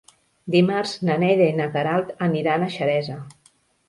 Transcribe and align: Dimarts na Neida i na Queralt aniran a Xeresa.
Dimarts 0.53 0.93
na 1.09 1.17
Neida 1.23 1.49
i 1.53 1.57
na 1.59 1.67
Queralt 1.75 2.09
aniran 2.29 2.65
a 2.65 2.71
Xeresa. 2.77 3.19